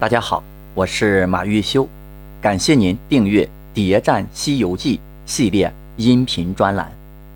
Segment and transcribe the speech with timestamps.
[0.00, 0.44] 大家好，
[0.76, 1.84] 我是马玉修，
[2.40, 6.88] 感谢您订阅《谍战西游记》系列音频专栏。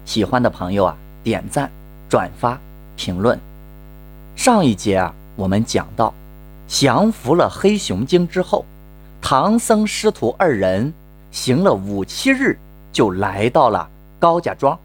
[0.05, 1.69] 喜欢的朋友啊，点赞、
[2.09, 2.57] 转发、
[2.95, 3.37] 评论。
[4.37, 6.15] 上一节啊，我们讲到，
[6.69, 8.65] 降服了黑熊精之后，
[9.21, 10.93] 唐僧师徒二人
[11.33, 12.57] 行了五七日，
[12.93, 13.91] 就来到了
[14.21, 14.79] 高家庄。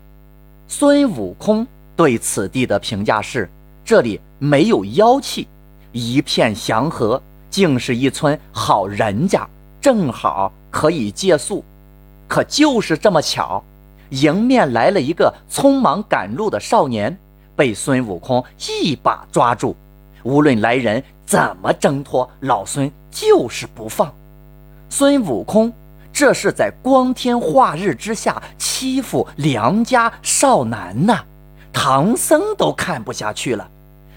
[0.68, 3.48] 孙悟空对此地的评价是：
[3.86, 5.48] 这里没有妖气，
[5.92, 9.48] 一片祥和，竟是一村好人家，
[9.82, 11.64] 正好可以借宿。
[12.28, 13.64] 可就是这么巧，
[14.10, 17.18] 迎面来了一个匆忙赶路的少年，
[17.56, 18.44] 被孙悟空
[18.82, 19.76] 一把抓住。
[20.24, 24.14] 无论来人怎么挣脱，老孙就是不放。
[24.90, 25.74] 孙悟空。
[26.14, 31.24] 这是在光天化日之下欺负良家少男呐！
[31.72, 33.70] 唐僧都看不下去了。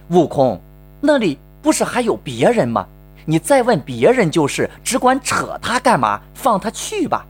[0.09, 0.59] 悟空，
[0.99, 2.87] 那里不是还有别人吗？
[3.31, 6.21] 你再问别人就是，只管扯他干嘛？
[6.35, 7.25] 放他去吧。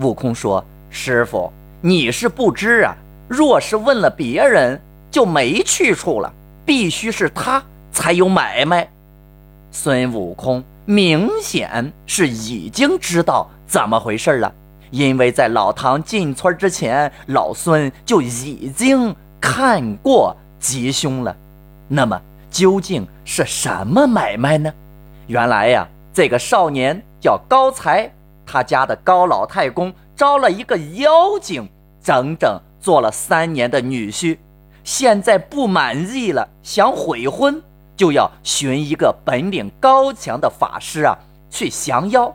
[0.00, 1.50] 悟空说：“师傅，
[1.80, 2.94] 你是不知啊。
[3.26, 4.78] 若是问了别人，
[5.10, 6.30] 就没去处了。
[6.66, 8.86] 必须是他才有买卖。”
[9.72, 13.48] 孙悟空明显是已经知道。
[13.66, 14.52] 怎么回事了？
[14.90, 21.34] 因为在老唐进村之前，老孙就已经看过吉凶了。
[21.88, 24.70] 那么究竟是什么买卖呢？
[25.26, 28.10] 原来呀，这个少年叫高才，
[28.46, 31.68] 他家的高老太公招了一个妖精，
[32.00, 34.38] 整整做了三年的女婿。
[34.84, 37.60] 现在不满意了，想悔婚，
[37.96, 41.18] 就要寻一个本领高强的法师啊，
[41.50, 42.32] 去降妖。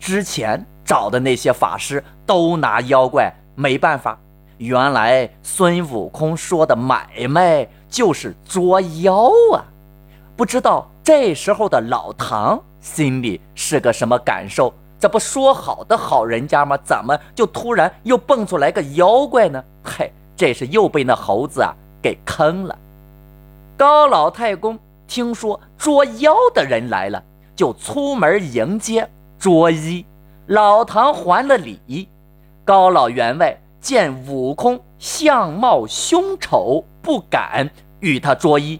[0.00, 4.18] 之前找的那些法师都拿妖怪没办法，
[4.58, 9.64] 原来孙悟空说的买卖就是捉妖啊！
[10.36, 14.72] 不知道这时候的老唐心里是个什么感受？
[14.98, 16.78] 这不说好的好人家吗？
[16.82, 19.62] 怎么就突然又蹦出来个妖怪呢？
[19.84, 22.74] 嘿，这是又被那猴子啊给坑了。
[23.76, 27.22] 高老太公听说捉妖的人来了，
[27.54, 29.06] 就出门迎接。
[29.38, 29.78] 捉妖，
[30.46, 32.08] 老唐还了礼。
[32.64, 37.68] 高老员外见悟空相貌凶丑，不敢
[38.00, 38.78] 与他捉妖。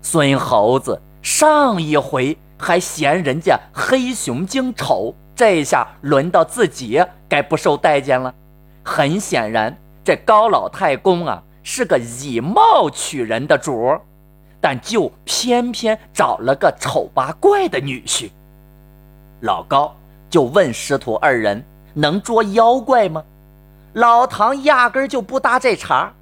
[0.00, 8.34] 孙猴子上一回还嫌人家黑熊精丑，这下轮到自己该不受待见了。
[8.82, 14.00] 很显然，这高老太公啊是个以貌取人的主儿，
[14.60, 18.30] 但就偏偏找了个丑八怪的女婿。
[19.40, 19.94] 老高
[20.28, 23.22] 就问师徒二人：“能捉妖怪吗？”
[23.94, 26.12] 老唐压根就不搭这茬。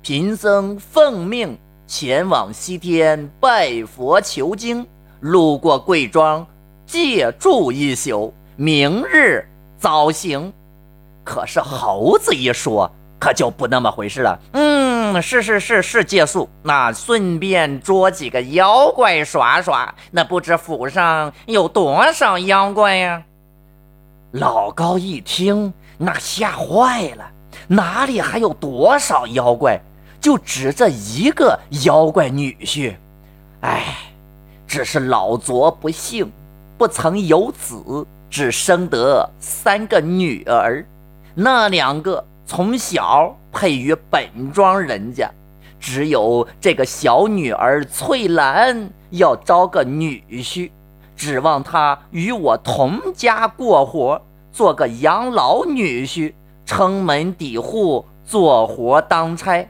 [0.00, 4.86] 贫僧奉命前往西天拜佛求经，
[5.20, 6.46] 路过贵庄，
[6.86, 10.52] 借住一宿，明日早行。
[11.24, 14.38] 可是猴子一说，可就不那么回事了。
[14.52, 19.94] 嗯，是是是是借宿，那顺便捉几个妖怪耍耍。
[20.10, 23.22] 那不知府上有多少妖怪呀？
[24.32, 27.24] 老高一听，那吓坏了，
[27.66, 29.80] 哪里还有多少妖怪？
[30.20, 32.94] 就指这一个妖怪女婿。
[33.60, 33.84] 哎，
[34.66, 36.30] 只是老拙不幸，
[36.76, 40.84] 不曾有子，只生得三个女儿，
[41.34, 43.34] 那两个从小。
[43.50, 45.28] 配于本庄人家，
[45.80, 50.70] 只有这个小女儿翠兰要招个女婿，
[51.16, 54.20] 指望她与我同家过活，
[54.52, 56.34] 做个养老女婿，
[56.66, 59.66] 撑门抵户，做活当差。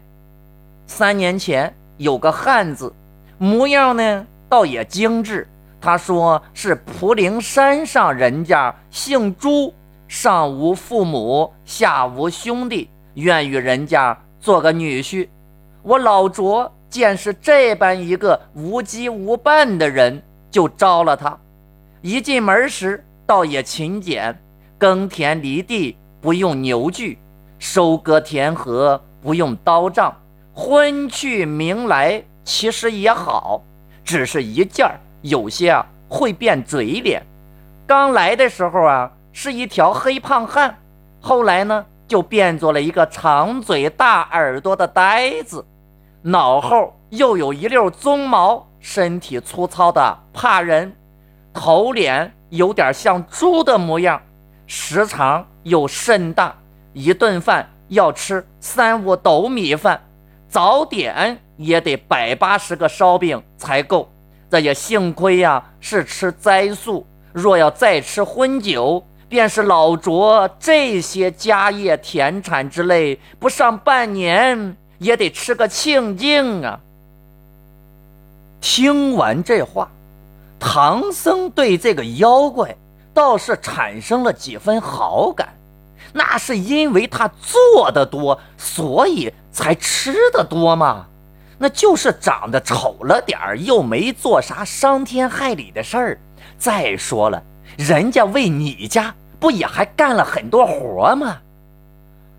[0.88, 2.93] 三年前有个汉子，
[3.37, 5.47] 模样呢倒也精致。
[5.81, 9.72] 他说是蒲陵山上人家，姓朱，
[10.09, 12.88] 上无父母，下无兄弟。
[13.15, 15.28] 愿与人家做个女婿，
[15.82, 20.20] 我老卓见是这般一个无羁无伴的人，
[20.50, 21.38] 就招了他。
[22.00, 24.37] 一进门时，倒也勤俭，
[24.79, 27.19] 耕田犁地不用牛具，
[27.58, 30.17] 收割田禾不用刀杖，
[30.60, 33.62] 婚去名来其实也好，
[34.05, 37.25] 只是一件儿有些啊会变嘴脸。
[37.87, 40.76] 刚来的时候啊是一条黑胖汉，
[41.20, 41.87] 后来呢？
[42.08, 45.64] 就变作了一个长嘴大耳朵的呆子，
[46.22, 50.93] 脑后又有一溜鬃毛，身体粗糙的怕人，
[51.52, 54.20] 头脸有点像猪的模样，
[54.66, 56.56] 时长又甚大，
[56.94, 60.00] 一顿饭要吃三五斗米饭，
[60.49, 64.09] 早点也得百八十个烧饼才够，
[64.50, 67.06] 这也幸亏呀，是吃斋素。
[67.33, 76.81] 若要再吃荤酒，便是老卓这些家业田产之类，不上半年也得吃个清净啊。
[78.61, 79.91] 听完这话，
[80.59, 82.75] 唐僧对这个妖怪
[83.12, 85.57] 倒是产生了几分好感。
[86.12, 91.06] 那是因为他做的多，所以才吃的多吗？
[91.58, 96.19] 那就是长得丑了点儿，又没做啥伤天害理的事儿。
[96.56, 97.43] 再说了，
[97.76, 101.38] 人家为你家不也还干了很多活吗？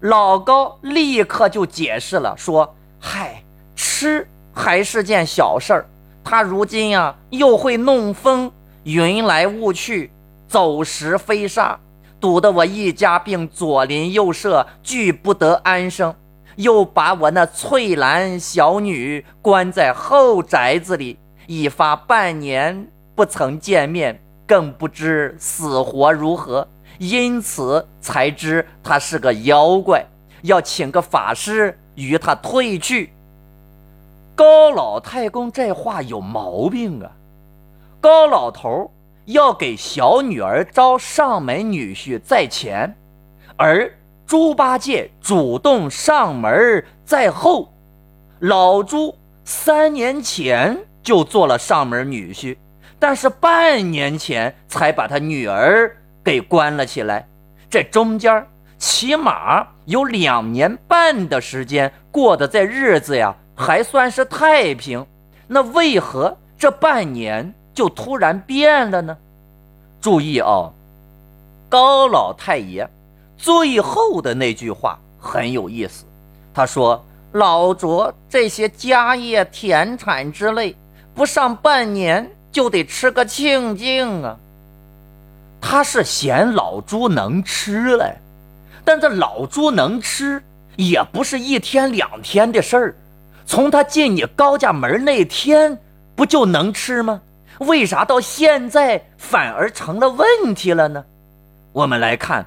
[0.02, 3.44] 老高立刻就解释了，说：“嗨，
[3.76, 5.86] 吃还是件小事儿。
[6.24, 8.50] 他如今呀，又会弄风，
[8.84, 10.12] 云来雾去，
[10.48, 11.78] 走石飞沙，
[12.20, 16.14] 堵得我一家并左邻右舍俱不得安生。”
[16.56, 21.18] 又把我那翠兰小女关在后宅子里，
[21.48, 22.86] 已发半年
[23.16, 26.68] 不曾见面，更不知死活如何，
[26.98, 30.06] 因此才知他是个妖怪，
[30.42, 33.14] 要请个法师与他退去。
[34.36, 37.10] 高老太公这话有毛病啊！
[38.02, 38.92] 高老头
[39.30, 42.96] 要给小女儿招上门女婿在前，
[43.58, 43.92] 而。
[44.30, 47.74] 猪八戒主动上门在后，
[48.42, 52.56] 老猪三年前就做了上门女婿，
[53.00, 57.28] 但是半年前才把他女儿给关了起来。
[57.72, 58.46] 这中间
[58.78, 65.04] 起码有两年半的时间过的这日子呀，还算是太平。
[65.48, 69.18] 那为何这半年就突然变了呢？
[70.02, 70.72] 注意哦，
[71.70, 72.90] 高老太爷。
[73.38, 76.04] 最后的那句话很有意思，
[76.54, 77.02] 他说
[77.32, 80.76] ：“老卓这些家业田产之类，
[81.16, 84.38] 不上半年就得吃个清净啊。”
[85.62, 88.18] 他是嫌老朱能吃嘞，
[88.84, 90.42] 但这老朱能吃
[90.76, 92.96] 也不是一天两天的事儿，
[93.46, 95.78] 从他进你高家门那天
[96.16, 97.22] 不就能吃吗？
[97.58, 101.04] 为啥到现在反而成了问题了呢？
[101.74, 102.46] 我们来看。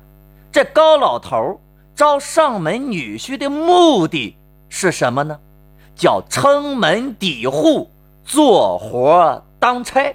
[0.51, 1.59] 这高老头
[1.95, 4.37] 招上门女婿的目的
[4.69, 5.39] 是什么呢？
[5.95, 7.91] 叫撑门抵户，
[8.25, 10.15] 做活当差。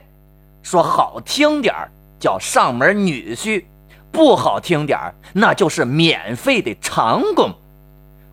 [0.61, 1.73] 说好听点
[2.19, 3.63] 叫上门女婿；
[4.11, 4.99] 不好听点
[5.33, 7.51] 那就是免费的长工。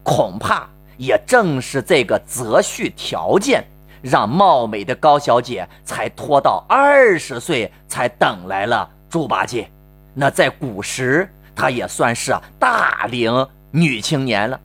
[0.03, 0.69] 恐怕
[0.99, 3.65] 也正是这个择婿条件，
[4.05, 9.69] 让貌美的高小姐才拖到二十岁才等来了猪八戒。
[10.15, 11.29] 那在古时。
[11.57, 14.59] 她也算是大龄女青年了，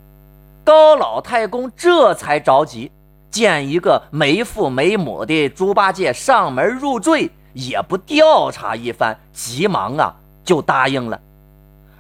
[0.63, 2.91] 高老太公这才着急，
[3.30, 11.21] 见一个没父没母的猪八戒上门入赘，也不调查一番，急忙啊就答应了。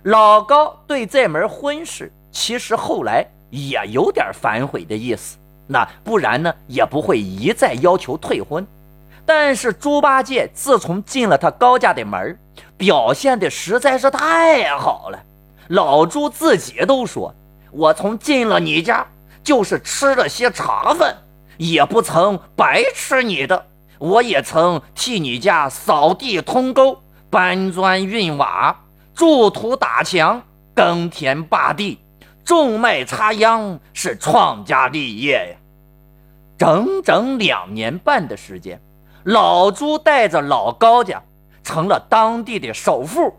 [0.01, 5.37] 老高对这门婚事，其实后来也有点反悔的意思，
[5.71, 8.65] 那不然呢也不会一再要求退婚。
[9.23, 12.39] 但是猪八戒自从进了他高家的门
[12.75, 15.19] 表现的实在是太好了。
[15.67, 17.35] 老猪自己都说
[17.71, 19.05] ：“我从进了你家，
[19.43, 21.15] 就是吃了些茶饭，
[21.57, 23.67] 也不曾白吃你的。
[23.99, 26.99] 我也曾替你家扫地通沟、
[27.29, 28.75] 搬砖运瓦、
[29.13, 30.41] 筑土打墙、
[30.73, 31.99] 耕田耙地、
[32.43, 35.58] 种麦插秧，是创家立业呀。
[36.59, 38.79] 整整两年半的时间。”
[39.25, 41.21] 老朱带着老高家
[41.63, 43.33] 成了当地的首富，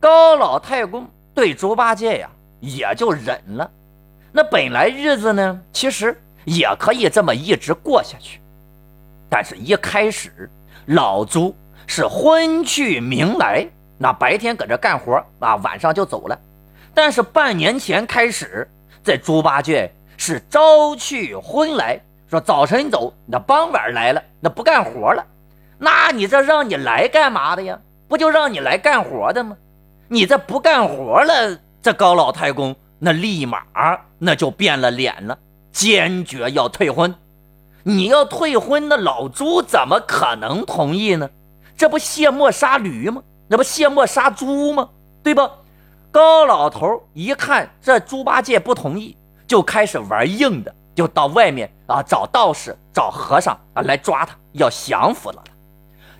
[0.00, 2.28] 高老太公对猪八戒呀
[2.60, 3.70] 也就忍了。
[4.32, 8.40] 那本来日子呢，其实也可以这么一直过下去。
[9.30, 10.50] 但是，一开始
[10.86, 11.54] 老朱
[11.86, 13.66] 是昏去明来，
[13.98, 16.38] 那白天搁这干活啊，晚上就走了。
[16.92, 18.68] 但是半年前开始，
[19.04, 21.98] 这猪八戒是朝去昏来。
[22.30, 25.24] 说早晨走，那傍晚来了，那不干活了，
[25.78, 27.78] 那你这让你来干嘛的呀？
[28.06, 29.56] 不就让你来干活的吗？
[30.08, 33.62] 你这不干活了，这高老太公那立马
[34.18, 35.38] 那就变了脸了，
[35.72, 37.14] 坚决要退婚。
[37.82, 41.30] 你要退婚，那老朱怎么可能同意呢？
[41.76, 43.22] 这不卸磨杀驴吗？
[43.48, 44.90] 那不卸磨杀猪吗？
[45.22, 45.50] 对吧？
[46.10, 49.16] 高老头一看这猪八戒不同意，
[49.46, 50.74] 就开始玩硬的。
[50.98, 55.52] 就到外面啊，找道士、找和尚啊来抓他，要降服了他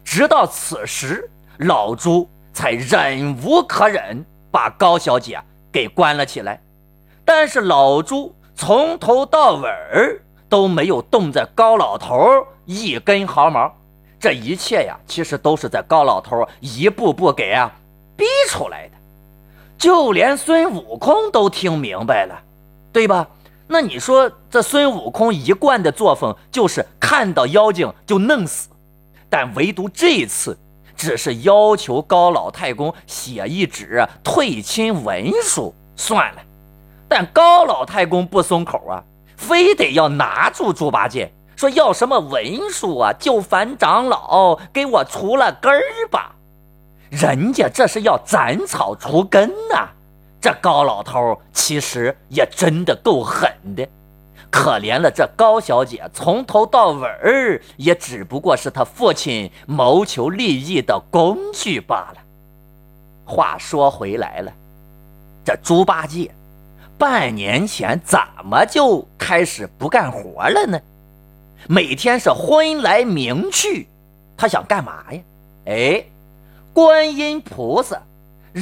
[0.05, 5.37] 直到此时，老朱才忍无可忍，把高小姐
[5.73, 6.63] 给关了起来。
[7.25, 9.69] 但是老朱从头到尾
[10.49, 13.75] 都没有动这高老头一根毫毛，
[14.21, 17.73] 这一切呀，其实都是在高老头一步步给啊
[18.17, 18.95] 逼出来的。
[19.77, 22.41] 就连孙悟空都听明白了，
[22.93, 23.27] 对吧？
[23.69, 28.69] 那你说这孙悟空一贯的作风就是看到妖精就弄死，
[29.29, 30.59] 但唯独这一次
[30.97, 36.41] 只是要求高老太公写一纸退亲文书算了，
[37.09, 39.05] 但高老太公不松口啊，
[39.37, 46.35] 非得要拿住猪八戒，说要什么文书啊，就烦长老给我除了根儿吧。
[47.11, 49.89] 人家这是要斩草除根呐！
[50.41, 53.87] 这高老头其实也真的够狠的，
[54.51, 62.19] 可怜了这高小姐，从头到尾儿也只不过是他父亲谋求利益的工具罢了。
[63.25, 64.53] 话说回来了，
[65.45, 66.31] 这猪八戒
[66.97, 70.81] 半年前怎么就开始不干活了呢？
[71.69, 73.89] 每天是昏来明去，
[74.37, 75.21] 他想干嘛呀？
[75.67, 76.05] 哎。
[76.75, 78.01] 观音菩萨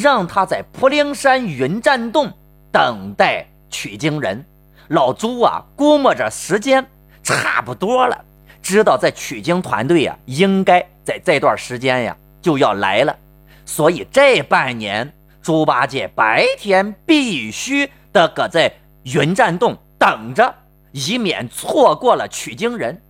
[0.00, 2.32] 让他在普灵山云栈洞
[2.70, 4.44] 等待取经人。
[4.88, 6.86] 老朱啊，估摸着时间
[7.22, 8.24] 差不多了，
[8.62, 13.16] 知道在取经团队呀，应该在这段时间呀就要来了。
[13.64, 15.12] 所以这半年，
[15.42, 18.72] 猪八戒白天必须得搁在
[19.02, 20.54] 云栈洞等着，
[20.92, 23.00] 以免错过了取经人。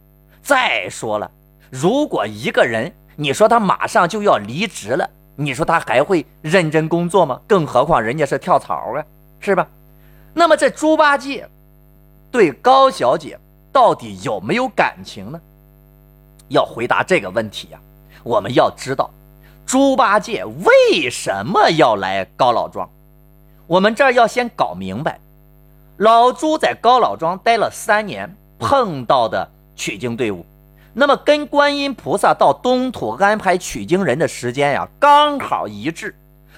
[0.42, 1.30] 再说了，
[1.70, 7.40] 如果一个人，你说他马上就要离职了，你说他还会认真工作吗？
[7.46, 9.04] 更何况人家是跳槽啊，
[9.38, 9.68] 是吧？
[10.34, 11.48] 那么这猪八戒
[12.30, 13.38] 对高小姐
[13.72, 15.40] 到底有没有感情呢？
[16.48, 17.78] 要回答这个问题呀，
[18.22, 19.10] 我们要知道
[19.66, 22.88] 猪八戒为什么要来高老庄。
[23.66, 25.18] 我们这儿要先搞明白，
[25.96, 30.46] 老朱在高老庄待了三年，碰到的取经队伍。
[30.98, 36.16] 那么跟观音菩萨到东土安排取经人的时间呀，刚好一致，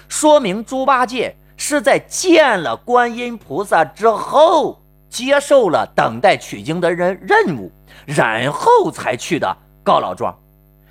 [0.08, 4.80] 说明猪八戒是在见了观音菩萨之后，
[5.10, 7.72] 接受了等待取经的人任务，
[8.06, 10.32] 然后才去的高老庄。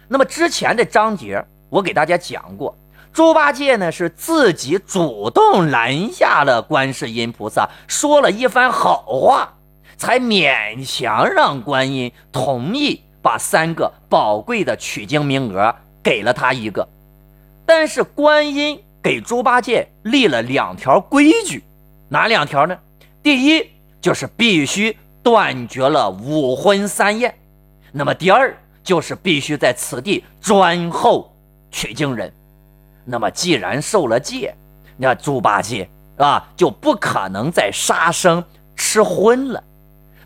[0.09, 2.77] 那么之前的章节我给大家讲过，
[3.13, 9.53] 猪八戒呢是自己主动拦下了观世音菩萨，说了一番好话，
[9.95, 13.03] 才勉强让观音同意。
[13.27, 16.87] 把三个宝贵的取经名额给了他一个，
[17.65, 21.61] 但是观音给猪八戒立了两条规矩，
[22.07, 22.77] 哪两条呢？
[23.21, 23.69] 第一
[23.99, 27.37] 就是必须断绝了五荤三宴，
[27.91, 31.29] 那么第二就是必须在此地专候
[31.69, 32.31] 取经人。
[33.03, 34.55] 那么既然受了戒，
[34.95, 38.41] 那猪八戒啊就不可能再杀生
[38.77, 39.61] 吃荤了。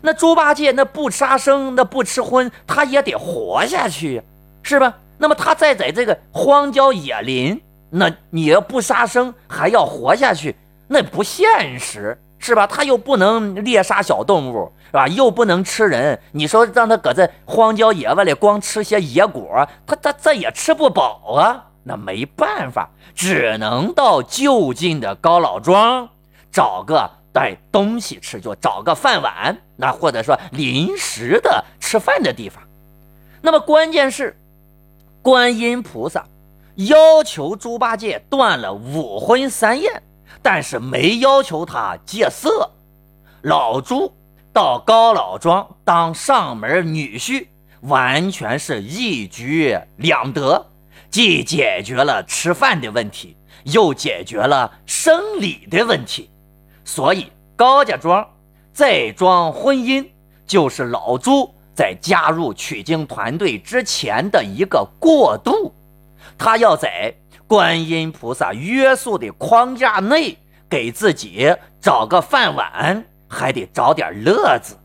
[0.02, 4.20] 那猪八戒那不杀生，那不吃荤，他也得活下去，
[4.62, 4.94] 是吧？
[5.18, 10.56] 那么他再在这个荒郊野林，那你要不杀生还要活下去，
[10.88, 12.66] 那不现实，是吧？
[12.66, 15.06] 他又不能猎杀小动物，是吧？
[15.06, 21.66] 又不能吃人，你说让他搁这荒郊野外里光吃些野果，他他这也吃不饱啊。
[21.84, 26.08] 那没办法，只能到就近的高老庄
[26.50, 27.10] 找个。
[27.32, 32.62] 带东西吃，就找个饭碗，那或者说临时的吃饭的地方。
[33.40, 34.36] 那么关键是，
[35.22, 36.26] 观音菩萨
[36.76, 40.02] 要求猪八戒断了五荤三宴，
[40.42, 42.70] 但是没要求他戒色。
[43.42, 44.14] 老猪
[44.52, 47.46] 到高老庄当上门女婿，
[47.80, 50.66] 完全是一举两得，
[51.10, 56.30] 既解决了吃饭的问题，又解决了生理的问题。
[56.84, 58.26] 所以高家庄
[58.72, 60.06] 再庄婚姻，
[60.46, 65.72] 就是老朱在加入取经团队之前的一个过渡。
[66.36, 67.14] 他要在
[67.46, 70.36] 观音菩萨约束的框架内，
[70.68, 74.76] 给自己找个饭碗，还得找点乐子。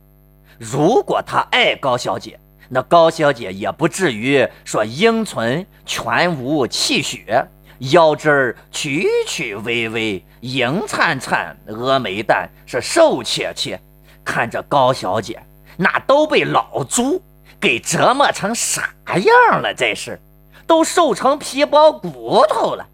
[0.60, 2.40] 如果他爱高小姐，
[2.70, 7.48] 那高小姐也不至于说英存全无气血。
[7.80, 13.80] 腰肢儿曲曲微微，银灿灿，峨眉蛋是瘦切切。
[14.24, 15.42] 看着高小姐，
[15.78, 17.22] 那都被老猪
[17.60, 19.74] 给折磨成啥样了？
[19.74, 20.20] 这是
[20.66, 22.86] 都瘦成皮包骨头了。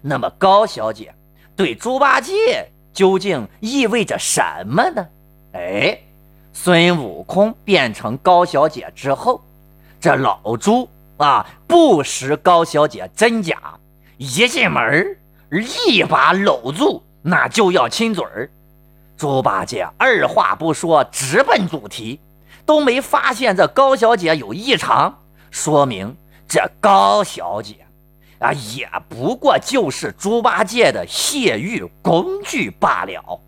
[0.00, 1.12] 那么高小姐
[1.56, 5.06] 对猪八戒究竟意味着什么呢？
[5.54, 5.98] 哎，
[6.52, 9.42] 孙悟空变成高小姐之后，
[10.00, 13.58] 这老猪啊不识高小姐真假。
[14.18, 15.18] 一进门
[15.50, 18.50] 一把搂住，那就要亲嘴儿。
[19.16, 22.20] 猪八戒二话不说，直奔主题，
[22.64, 25.18] 都没发现这高小姐有异常，
[25.50, 26.16] 说明
[26.48, 27.86] 这高小姐
[28.38, 33.40] 啊，也不过就是猪八戒的泄欲工具罢了，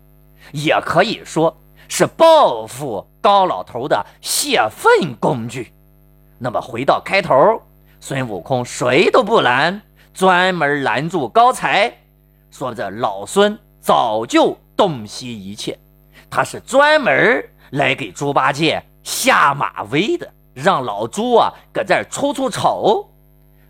[0.51, 1.55] 也可以说
[1.87, 5.71] 是报复高老头的泄愤工具。
[6.39, 7.61] 那么回到开头，
[7.99, 9.81] 孙悟空谁都不拦，
[10.13, 11.93] 专门拦住高才，
[12.51, 15.77] 说这老孙早就洞悉一切，
[16.29, 20.29] 他是专门来给猪八戒下马威的。
[20.53, 23.09] 让老猪啊搁这儿出出丑。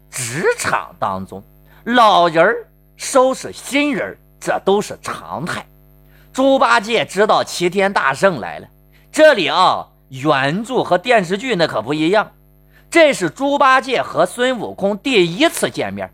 [0.10, 1.44] 职场当中，
[1.84, 2.56] 老人
[2.96, 5.64] 收拾新人，这都是常态。
[6.34, 8.68] 猪八戒知道齐天大圣来了，
[9.12, 12.32] 这里啊，原著和电视剧那可不一样。
[12.90, 16.12] 这是猪八戒和孙悟空第一次见面。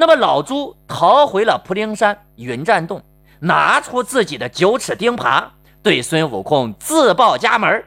[0.00, 3.02] 那么老朱逃回了普灵山云栈洞，
[3.38, 5.44] 拿出自己的九齿钉耙，
[5.82, 7.84] 对孙悟空自报家门。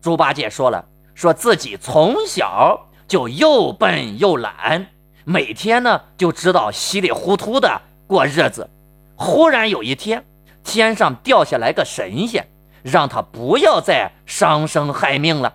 [0.00, 0.82] 猪八戒说了。
[1.14, 4.86] 说自己从小就又笨又懒，
[5.24, 8.68] 每天呢就知道稀里糊涂的过日子。
[9.14, 10.24] 忽然有一天，
[10.64, 12.48] 天上掉下来个神仙，
[12.82, 15.52] 让他不要再伤生害命了。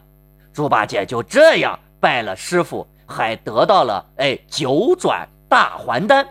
[0.53, 6.25] 猪八戒就这样拜了师傅，还得到了哎九转大还丹。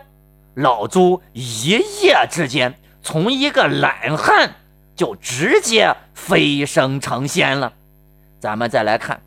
[0.55, 2.73] 老猪一夜之间
[3.03, 4.55] 从一个懒汉
[4.95, 7.73] 就直接飞升成仙了。
[8.39, 9.21] 咱们再来看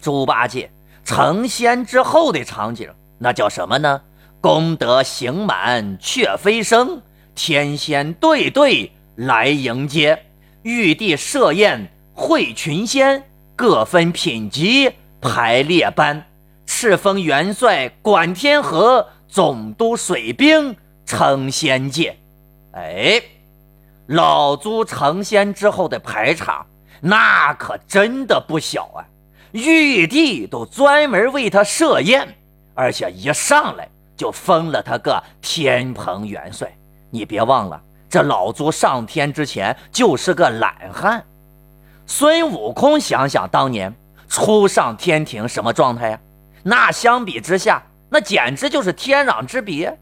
[0.00, 0.70] 猪八戒
[1.04, 4.02] 成仙之后的场景，那叫什么呢？
[4.40, 7.00] 功德行满却飞升，
[7.34, 10.26] 天仙对对来迎接，
[10.62, 13.24] 玉帝设宴会群仙，
[13.56, 16.26] 各分品级排列班，
[16.76, 20.76] 赤峰元帅管天河，总督水兵
[21.06, 22.18] 成仙界。
[22.72, 23.22] 哎，
[24.08, 26.66] 老朱成仙之后的排场。
[27.00, 29.06] 那可真的不小啊！
[29.52, 32.36] 玉帝都专门为他设宴，
[32.74, 36.68] 而且一上来就封了他个天蓬元帅。
[37.08, 41.24] 你别忘了，这老朱上天之前就是个懒汉。
[42.04, 43.94] 孙悟空想想当年
[44.28, 46.20] 初上天庭什么状态呀？
[46.64, 49.96] 那相比之下，那简直就是天壤之别。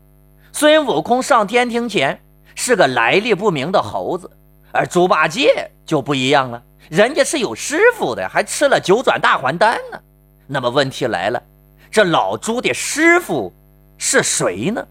[0.53, 2.21] 孙悟空上天庭前
[2.55, 4.31] 是个来历不明的猴子，
[4.71, 6.63] 而猪八戒就不一样了。
[6.89, 9.99] 人家是有师傅的，还吃了九转大还丹呢。
[10.47, 11.43] 那么问题来了，
[11.91, 13.53] 这老猪的师傅
[13.99, 14.87] 是谁呢？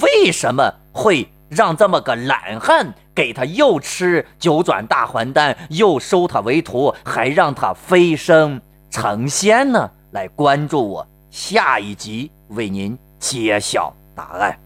[0.00, 9.90] 为什么会让这么个懒汉给他又吃九转大还丹，又收他为徒，还让他飞升成仙呢？
[10.12, 14.58] 来关注我，下一集为您揭晓答案。